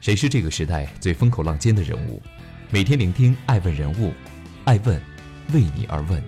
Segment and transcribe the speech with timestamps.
[0.00, 2.22] 谁是这个时代最风口浪尖的人物？
[2.70, 4.10] 每天聆听爱问人物，
[4.64, 4.98] 爱问
[5.52, 6.22] 为你而问。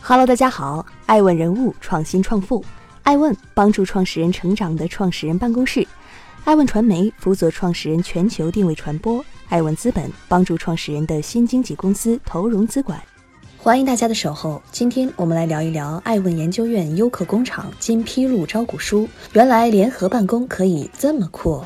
[0.00, 2.64] Hello，大家好，爱问人物创新创富，
[3.02, 5.86] 爱问帮助创始人成长的创始人办公室，
[6.44, 12.98] 爱问传媒辅佐创始人全球定位传播，爱问资本帮助创始人的新经纪公司投融资管。
[13.58, 21.62] 欢迎大家的守候，今天我们来聊一聊爱问研究院优客工厂今披露招股书，原来联合办公可以这么酷。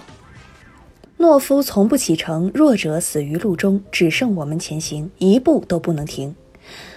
[1.18, 6.34] 懦夫从不启程，弱者死于路中，只剩我们前行，一步都不能停。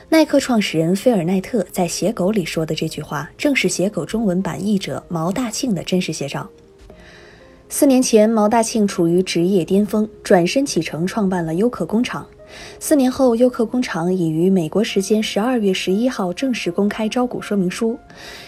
[0.09, 6.49] 耐克创始人菲尔奈特在《写狗》里说的这句话，正是《写狗》中文版译者毛大庆的真实写照。
[7.70, 12.25] 四年前，毛大庆处于职业巅峰，转身启程创办了优客工厂。
[12.80, 17.97] 四年后，优客工厂已于美国时间十二月十一号正式公开招股说明书。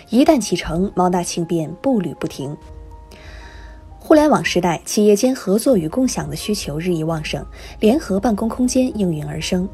[0.09, 2.55] 一旦启程，毛大庆便步履不停。
[4.09, 7.45] 互联网时代，企业间合作与共享的需求日益旺盛，
[7.79, 9.69] 联合办公空间应运而生。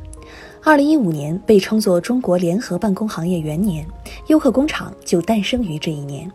[0.62, 3.88] 二零一五年被称作中国联合办公行业元年，
[4.28, 6.30] 优客工厂就诞生于这一年。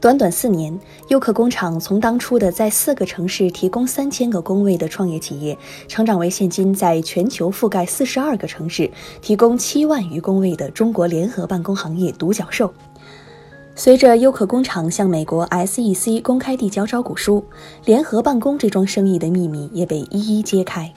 [0.00, 0.74] 短短四年，
[1.08, 5.54] 优客工厂从当初的在四个城市提供三千个工位的创业企业，
[5.88, 8.90] 成长为现今在全球覆盖四十二个城市，
[9.20, 12.72] 提供七万余工位的中国联合办公行业独角兽。
[13.82, 17.42] 随着优客工厂向美国 SEC 公开递交招股书，
[17.86, 20.92] 联合办公这桩生意的秘密也被一一揭开。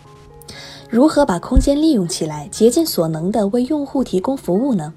[0.89, 4.93] 如何把空间利用起来，竭尽所能地为用户提供服务呢？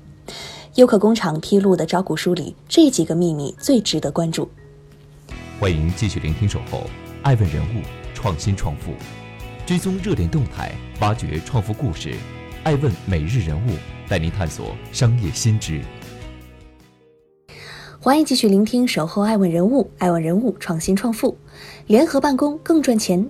[0.75, 4.49] 优客工厂披露的招股书里，这几个秘密最值得关注。
[5.61, 6.91] 欢迎继续聆听《守候
[7.23, 8.91] 爱问人物创新创富》，
[9.65, 12.17] 追踪热点动态，挖掘创富故事。
[12.65, 13.71] 爱问每日人物
[14.09, 15.81] 带您探索商业新知。
[18.07, 21.37] 欢迎继续聆听《守候爱问人物》，爱问人物创新创富，
[21.89, 23.29] 联合办公更赚钱。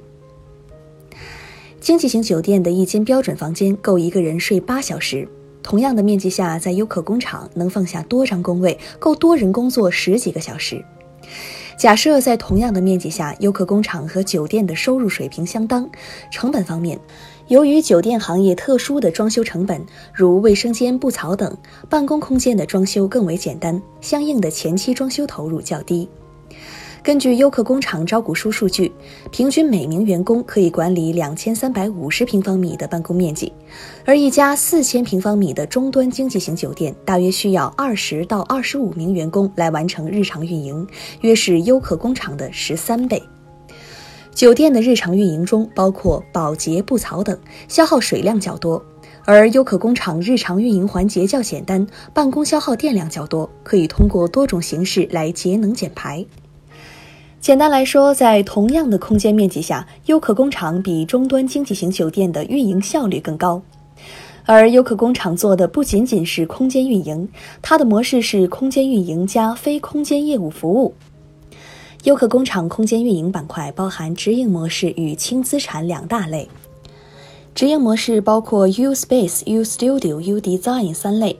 [1.81, 5.27] 经济型酒店的一间标准房间够一个人睡八小时，
[5.63, 10.85] 同样的面积下，在优客工厂能放下多张工位，够多人工作十几个小时。
[11.79, 15.89] 假设在同样的面积下，优客工厂和酒店的收入水平相当，
[16.31, 17.01] 成本方面。
[17.49, 19.81] 由于酒店行业特殊的装修成本，
[20.13, 21.57] 如卫生间、布槽等，
[21.89, 26.09] 办公空间的装修更为简单，相应的前期装修投入较低。
[27.05, 28.91] 根据优客工厂招股书数据，
[29.31, 33.53] 平均每名员工可以管理两千三百五十平方米的办公面积，
[34.05, 40.85] 而一家四千平方米的终端经济型酒店，大约需要二十到二十五名员工来完成日常运营，
[41.21, 43.23] 约是优客工厂的十三倍。
[44.37, 47.39] 酒店的日常运营中包括保洁、布槽等，
[47.69, 48.79] 消耗水量较多；
[49.25, 56.23] 而优客工厂日常运营环节较简单，办公消耗电量较多，可以通过多种形式来节能减排。
[57.41, 63.63] 简单来说，在同样的空间面积下，优客工厂比终端经济型酒店的运营效率更高。
[64.45, 67.27] 而优客工厂做的不仅仅是空间运营，
[67.63, 70.93] 它的模式是空间运营加非空间业务服务。
[72.05, 76.49] 优客工厂空间运营板块包含直营模式与轻资产两大类。
[77.55, 81.39] 直营模式包括 U Space、U Studio、U Design 三类。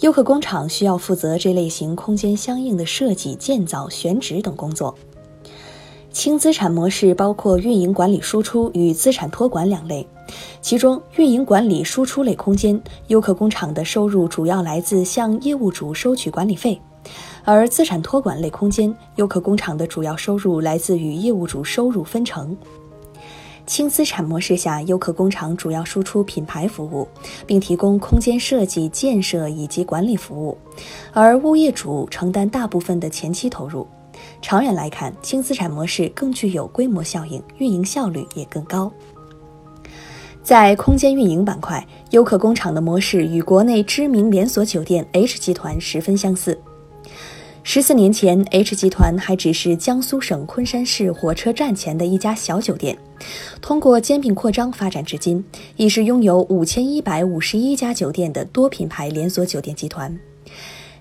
[0.00, 4.94] 优客工厂需要负责这类型空间相应的设计、建造、选址等工作。
[6.10, 10.06] 轻资产模式包括运营管理输出与资产托管两类。
[10.60, 16.80] 其中，运营管理输出类空间，优客工厂的收入主要来自向业务主收取管理费。
[17.50, 22.54] 而资产托管类空间，优客工厂的主要收入来自与业务主收入分成。
[23.64, 27.08] 轻资产模式下，优客工厂主要输出品牌服务，
[27.46, 30.58] 并提供空间设计、建设以及管理服务，
[31.14, 33.88] 而物业主承担大部分的前期投入。
[34.42, 38.92] 长远来看，轻资产模式更具有规模效应，运营效率也更高。
[40.42, 46.60] 在空间运营板块，优客工厂的模式与国内知名连锁酒店 H 集团十分相似。
[47.70, 52.96] 十四年前，H 集团还只是江苏省昆山市火车站前的一家小酒店，
[53.60, 55.44] 通过兼并扩张发展至今，
[55.76, 60.18] 已是拥有五千一百五十一家酒店的多品牌连锁酒店集团。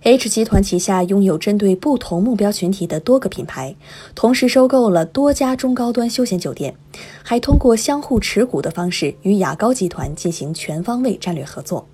[0.02, 3.74] H 集团旗下拥有针对不同目标群体的多个品牌，
[4.14, 6.76] 同时收购了多家中高端休闲酒店，
[7.24, 11.88] 还通过相互持股的方式与雅高集团进行全方位战略合作。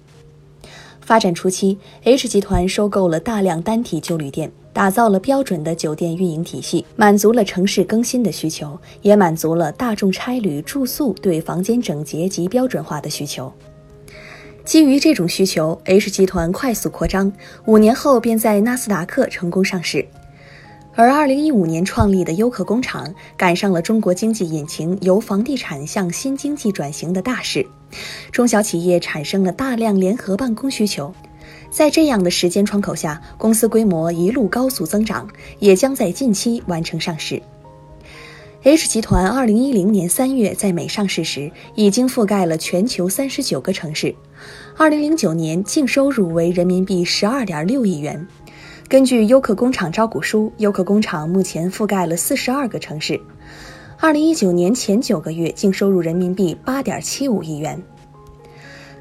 [1.00, 4.52] 发展初期，H 集团收购了大量单体旧旅店。
[4.74, 13.54] 打造了标准的酒店运营体系，满足了城市更新的需求，也满足了大众差旅住宿对房间整洁及标准化的需求。
[14.66, 17.31] 基于这种需求，H 集团快速扩张，
[17.66, 20.06] 五年后便在纳斯达克成功上市。
[20.96, 27.66] 而2015年创立的优客工厂赶上了中国经济引擎由房地产向新经济转型的大势，
[28.31, 31.14] 中小企业产生了大量联合办公需求。
[31.74, 35.28] 在这样的时间窗口下，公司规模一路高速增长，
[35.58, 37.42] 也将在近期完成上市。
[38.62, 44.14] H 集团2010年3月在美上市时，已经覆盖了全球39个城市。
[44.78, 48.28] 2009年净收入为人民币12.6亿元。
[48.88, 53.20] 根据优客工厂招股书，优客工厂目前覆盖了42个城市。
[54.00, 57.81] 2019年前九个月净收入人民币8.75亿元。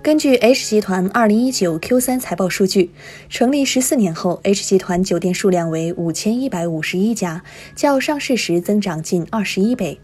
[0.02, 2.90] 根据 H 集团2019 Q3 财报数据，
[3.28, 7.44] 成立十四年后，H 集团酒店数量为五千一百五十一家，
[7.76, 10.00] 较上市时增长近二十一倍。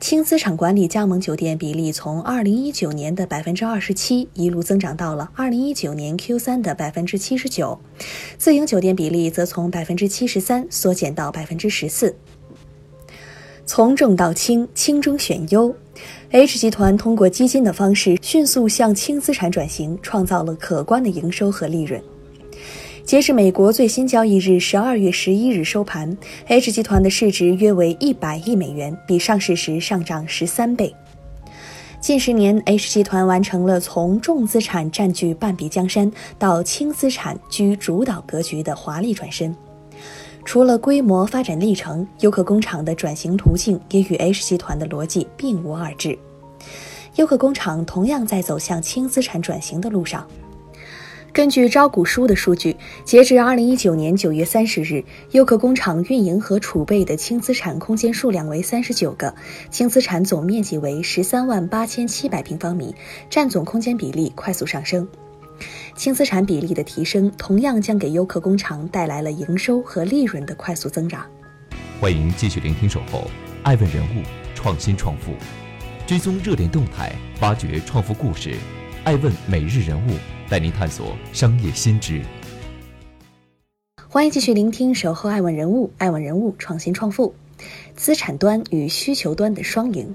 [0.00, 7.78] 轻资产管理加盟酒店比例从2019年的百分之二十七一路增长到了2019年 Q3 的百分之七十九，
[8.38, 12.16] 自营酒店比例则从百分之七十三缩减到百分之十四。
[13.68, 15.76] 从重到轻，轻中选优。
[16.30, 22.02] H 集团通过基金的方式迅速向轻资产转型，创造了可观的营收和利润。
[23.04, 26.16] 截至美国最新交易日十二月十一日收盘
[26.46, 30.94] ，H 集团的市值约为一百亿美元，比上市时上涨十三倍。
[32.00, 39.54] 近十年，H 集团完成了从重资产占据半壁江山到轻资产居主导格局的华丽转身。
[40.48, 46.18] 除了规模发展历程，优客工厂的转型途径也与 H 集团的逻辑并无二致。
[47.16, 50.26] 优客工厂同样在走向轻资产转型的路上。
[51.34, 52.74] 根据招股书的数据，
[53.04, 59.34] 截至二零一九年九月三十日，优客工厂运营和储备的轻资产空间数量为三十九个，
[59.68, 62.94] 轻资产总面积为十三万八千七百平方米，
[63.28, 65.06] 占总空间比例快速上升。
[65.98, 71.26] 轻资产比例的提升，同样将给优客工厂带来了营收和利润的快速增长。
[72.00, 73.28] 欢迎继续聆听《守候
[73.64, 74.22] 爱问人物
[74.54, 75.32] 创新创富》，
[76.06, 78.54] 追踪热点动态，挖掘创富故事。
[79.02, 80.12] 爱问每日人物
[80.48, 82.22] 带您探索商业新知。
[84.08, 87.34] 欢迎继续聆听《守候爱问人物爱问人物创新创富》，
[87.96, 90.14] 资产端与需求端的双赢。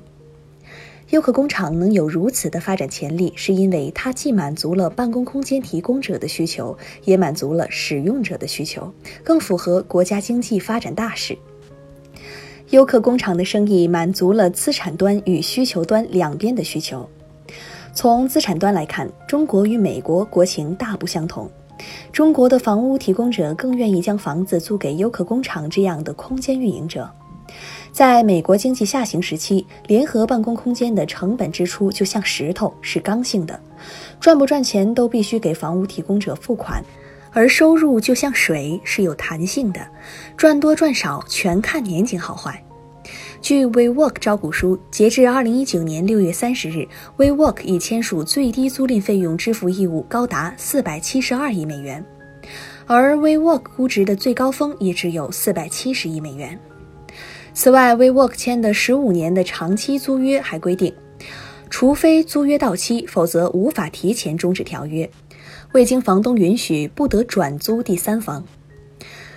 [1.13, 8.91] 优客工厂能有如此的发展潜力，是因为它既满足了办公空间提供者的需求，也满足了使用者的需求，
[9.23, 11.37] 更符合国家经济发展大势。
[12.71, 17.07] 优客工厂的生意满足了资产端与需求端两边的需求。
[17.93, 21.47] 从资产端来看，中国与美国国情大不相同，
[22.11, 27.07] 中国的房屋提供者更愿意将房子租给优客工厂这样的空间运营者。
[27.93, 33.59] 在美国经济下行时期，联合办公空间的成本支出就像石头，是刚性的，
[34.19, 36.81] 赚不赚钱都必须给房屋提供者付款；
[37.31, 39.79] 而收入就像水，是有弹性的，
[40.35, 42.59] 赚多赚少全看年景好坏。
[43.43, 46.87] 据 WeWork 招股书，截至二零一九年六月三十日
[47.17, 52.03] ，WeWork 已签署最低租赁费用支付义务高达四百七十二亿美元，
[52.87, 56.59] 而 WeWork 估值的最高峰也只有四百七十亿美元。
[57.55, 60.91] 此外，WeWork 签的十五年的长期租约还规定，
[61.69, 65.07] 除非租约到期，否则无法提前终止条约。
[65.71, 68.43] 未经房东允许，不得转租第三方。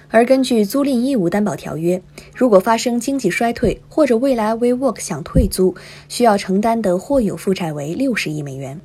[0.09, 2.01] 而根据租赁义务担保条约，
[2.35, 5.75] 如果发生经济衰退，或者未来 WeWork 想退租，
[6.09, 8.81] 需要承担的或有负债为六十亿美元。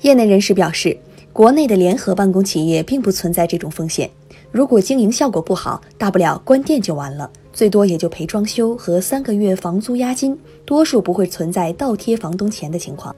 [0.00, 0.98] 业内人士表示，
[1.32, 4.10] 国内的联合办公企业并不存在这种风险。
[4.50, 7.30] 如果经营效果不好，大不了关店就完了。
[7.54, 13.14] 最多也就赔装修和三个月房租押金，多数不会存在倒贴房东钱的情况。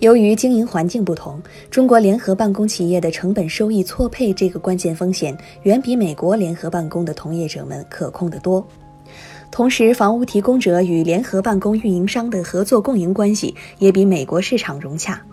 [0.00, 8.66] 由于经营环境不同，中国联合办公企业的成本收益错配这个关键风险，远比美国联合办公的同业者们可控得多。
[9.52, 15.24] 同时，房屋提供者与联合办公运营商的合作共赢关系也比美国市场融洽。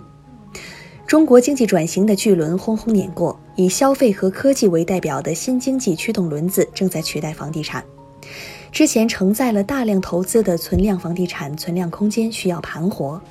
[1.07, 7.81] 中国经济转型的巨轮轰轰碾过，以消费和科技为代表的新经济驱动轮子正在取代房地产。
[8.73, 13.21] 之前承载了大量投资的存量房地产存量空间需要盘活。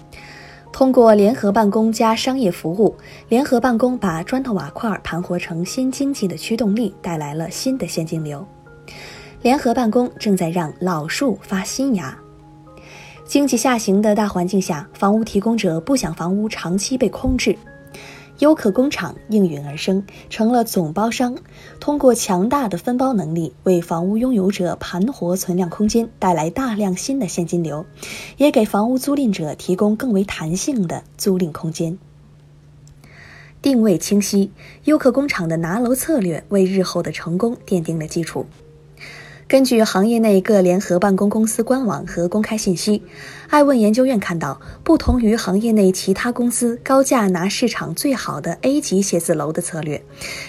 [0.72, 2.96] 通过联合办公加商业服务，
[3.28, 8.42] 联合办公把砖头瓦块盘活成新经济的驱动力，带来了新的现金流。
[9.42, 12.18] 联合办公正在让老树发新芽。
[13.26, 17.58] 经济下行的大环境下，房屋提供者不想房屋长期被空置，
[18.38, 21.36] 优客工厂应运而生，成了总包商，
[21.80, 27.84] 通过强大的分包能力，为房屋拥有者盘活存量空间，带来大量新的现金流，
[28.36, 31.98] 也给房屋租赁者提供更为弹性的租赁空间。
[33.60, 34.52] 定位清晰，
[34.84, 38.46] 优客工厂的拿楼策略为日后的成功奠定了基础。
[39.48, 43.00] 根据行业内各联合办公公司官网和公开信息，
[43.48, 50.02] 爱问研究院看到，不同于行业内其他公司高价拿市场最好的 A 级写字楼的策略，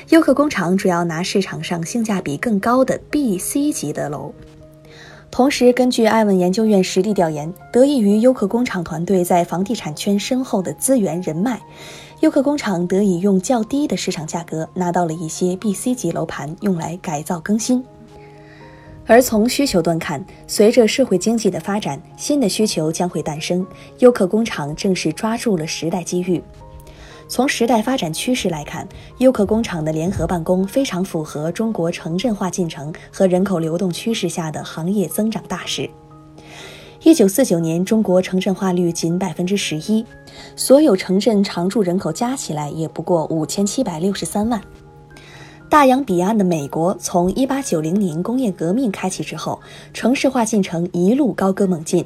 [0.10, 4.34] 优客工厂主要拿市场上性价比更高的 B、C 级的楼。
[5.30, 11.62] 同时，根据爱问研究院实地调研，得益于优客工厂团队在房地产圈深厚的资源人脉，
[12.22, 17.86] 优客工厂得以用较低的市场价格拿到了一些 B、C 级楼盘，用来改造更新。
[19.08, 23.66] 而从需求端看，随着社会经济的发展，新的需求将会诞生。
[24.00, 26.44] 优客工厂正是抓住了时代机遇。
[27.30, 28.88] 从时代发展趋势来看，
[29.20, 35.90] 优客工厂的联合办公非常符合中国城镇化进程和人口流动趋势下的行业增长大势。
[37.04, 40.06] 一九四九年，中国城镇化率仅百分之十一，
[40.58, 44.62] 所有城镇常住人口加起来也不过五千七百六十三万。
[45.70, 49.60] 大洋彼岸的美国，从一八九零年工业革命开启之后，
[49.94, 52.06] 城市化进程一路高歌猛进。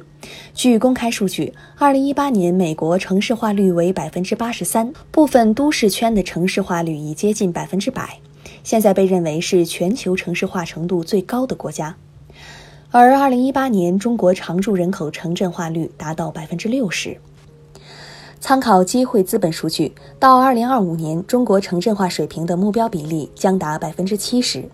[0.52, 8.18] 据公开数据，二零一八年美国城市化率为百分之八十三，部分都市圈的城市化率已接近百分之百，
[8.64, 11.94] 现在被认为是全球城市化程度最高的国家。
[12.90, 17.16] 而二零一八年中国常住人口城镇化率达到百分之六十。
[18.42, 24.68] 参考机会资本数据，到二零二五年，中国城镇化水平的目标比例将达百分之七十。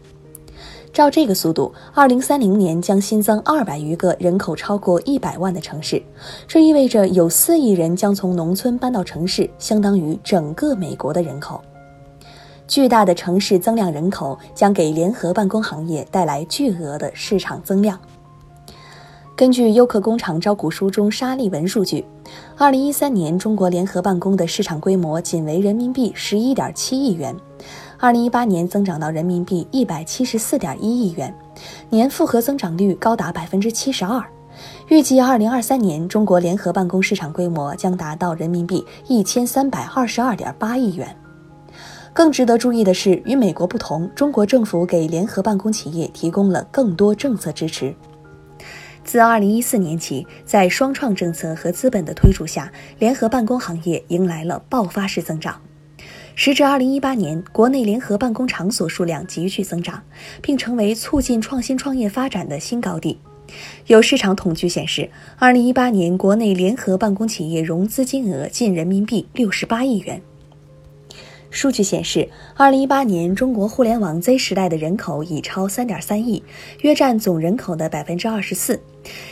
[0.90, 6.02] 照这个速度，二零三零年将新增二百余个人口超过一百万的城市，
[6.46, 11.60] 这意味着有四亿人将从农村搬到城市，相当于整个美国的人口。
[12.66, 18.00] 巨大的城市增量人口将给联合办公行业带来巨额的市场增量。
[19.38, 22.04] 根据优客工厂招股书中沙利文数据，
[22.56, 27.32] 二零一三年中国联合办公的市场规模仅为人民币十一点七亿元，
[28.00, 31.32] 二零一八年增长到人民币一百七十四点一亿元，
[31.88, 34.20] 年复合增长率高达百分之七十二。
[34.88, 41.16] 预计二零二三年中国联合办公市场规模将达到人民币一千三百二十二点八亿元。
[42.12, 47.94] 更值得注意的是，与美国不同，中国政府给联合办公企业提供了更多政策支持。
[49.08, 55.58] 自二零一四年起，在双创政策和资本的推助下，联合办公行业迎来了爆发式增长。
[56.34, 60.02] 时至二零一八年，国内联合办公场所数量急剧增长，
[60.42, 63.18] 并成为促进创新创业发展的新高地。
[63.86, 70.20] 有市场统计显示，二零一八年国内联合办公企业融资金额近人民币六十八亿元。
[71.50, 76.44] 数据显示，二零一八年中国互联网 Z 时代的人口已超三点三亿，
[76.82, 78.78] 约占总人口的百分之二十四。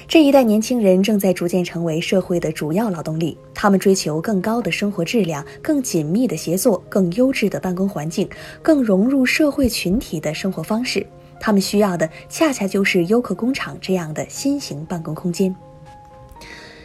[0.09, 8.29] 这一代年轻人正在逐渐成为社会的主要劳动力，他们追求更高的生活质量、更紧密的协作、更优质的办公环境、
[8.63, 11.07] 更融入社会群体的生活方式。
[11.39, 15.55] 他们需要的恰恰就是优客工厂这样的新型办公空间。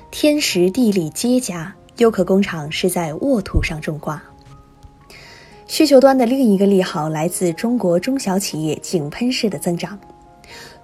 [0.10, 4.21] 天时地利皆佳，优客工厂是在沃土上种瓜。
[5.67, 9.98] 需求端的另一个利好来自中国中小企业井喷式的增长。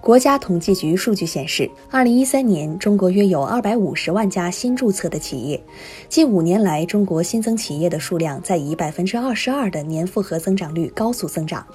[0.00, 5.62] 国家统计局数据显示，二零一三年中国约有二百五十万家新注册的企业，
[6.08, 11.66] 近五年来，中国新增企业的数量在以百分之二十二的年复合增长率高速增长。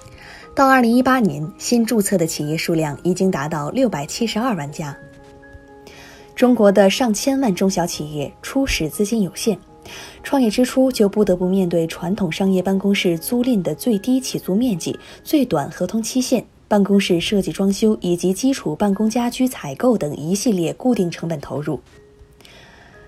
[0.56, 4.98] 到二零一八年，新注册的企业数量已经达到六百七十二万家。
[6.34, 9.56] 中国的上千万中小企业初始资金有限。
[10.24, 21.80] 创业之初就不得不面对传统商业办公室租赁的最低起租面积、最短合同期限、办公室设计装修以及基础办公家居采购等一系列固定成本投入。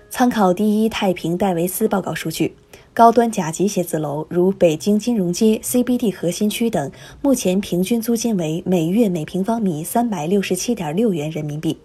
[0.08, 2.54] 参考第一太平戴维斯报告数据，
[2.94, 11.76] 高端甲级写字楼如北京金融街 CBD 核心区等，目前平均租金为每月每平方米三百六十七点六元人民币。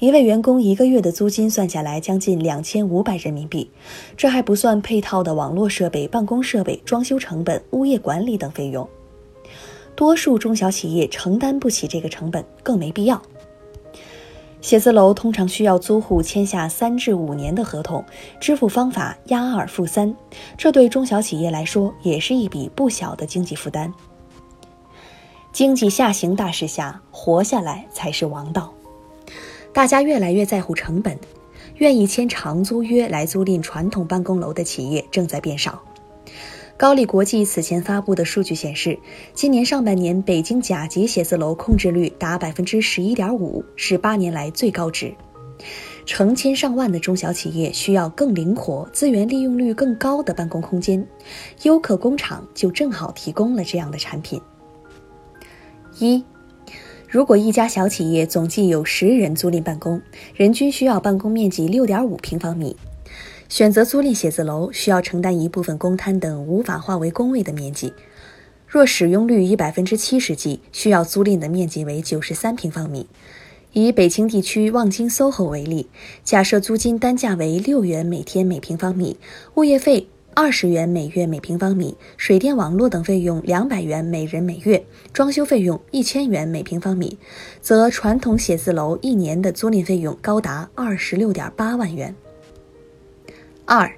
[0.00, 3.70] 一位员工一个月的租金算下来将近两千五百人民币，
[4.16, 8.86] 这还不算配套的网络设备、办公设备、装修成本、物业管理等费用。
[9.94, 13.20] 多数中小企业承担不起这个成本，更没必要。
[14.60, 18.04] 写字楼通常需要租户签下三至五年的合同，
[18.38, 20.14] 支付方法押二付三，
[20.56, 23.92] 这对中小企业来说也是一笔不小的经济负担。
[25.52, 28.72] 经济下行大势下，活下来才是王道。
[29.72, 31.18] 大家越来越在乎成本，
[31.76, 35.82] 愿意签长租约来租赁传统办公楼的企业正在变少。
[36.82, 38.98] 高力国际此前发布的数据显示，
[39.34, 45.14] 今年上半年北京甲级写字楼控制率达百分之十一点五，是八年来最高值。
[46.04, 51.06] 成千上万的中小企业需要更灵活、资源利用率更高的办公空间，
[51.62, 54.40] 优客工厂就正好提供了这样的产品。
[56.00, 56.24] 一，
[57.08, 60.02] 如果一家小企业总计有十人租赁办公，
[60.34, 62.76] 人均需要办公面积六点五平方米，
[63.52, 67.92] 选择租赁写字楼需要承担一部分公摊等无法划为工位的面积。
[68.66, 73.06] 若使用率以百分之七十计，需要租赁的面积为九十三平方米。
[73.74, 75.90] 以北京地区望京 SOHO 为例，
[76.24, 79.18] 假设租金单价为六元每天每平方米，
[79.56, 84.82] 物业费二十元每月每平方米，水电网络等费用两百元每人每月，
[85.12, 87.18] 装修费用一千元每平方米，
[87.60, 92.14] 则传统写字楼一年的租赁费用高达二十六点八万元。
[93.74, 93.90] 二。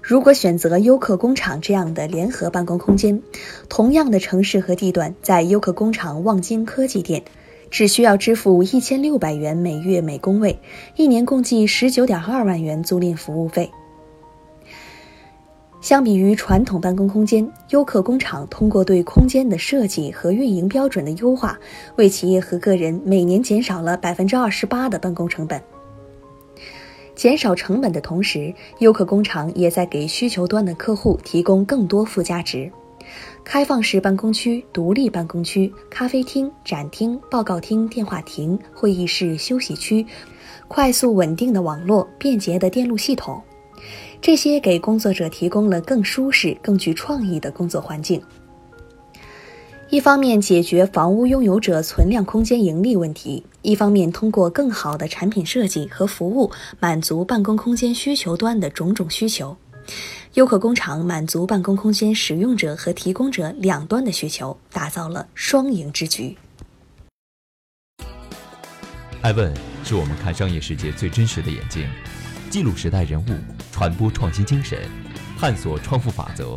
[0.00, 3.20] 如果选择优客工厂这样的联合办公空间，
[3.68, 7.22] 同样的城市和地段，在优客工厂望京科技店，
[7.70, 10.58] 只需要支付一千六百元每月每工位，
[10.96, 13.70] 一年共计十九点二万元租赁服务费。
[15.82, 21.58] 相比于传统办公空间，优客工厂通过对空间的设计和运营标准的优化，
[21.96, 25.60] 为企业和个人每年减少了百分之二十八的办公成本。
[27.20, 32.72] 减少成本的同时，优客工厂也在给需求端的客户提供更多附加值：
[33.44, 40.06] 开放式办公区、独立办公区、咖啡厅、展厅、报告厅、电话亭、会议室、休息区、
[40.66, 43.38] 快速稳定的网络、便捷的电路系统，
[44.22, 48.18] 这些给工作者提供了更舒适、更具创意的工作环境。
[49.90, 59.56] 一方面解决房屋拥有者存量空间盈利问题，一方面通过更好的产品设计和服务满足办公空间需求端的种种需求。
[60.34, 66.36] 优客工厂满足办公空间使用者和提供者两端的需求，打造了双赢之局。
[69.22, 71.84] 艾问是我们看商业世界最真实的眼睛，
[72.48, 73.26] 记录时代人物，
[73.72, 74.78] 传播创新精神，
[75.36, 76.56] 探索创富法则。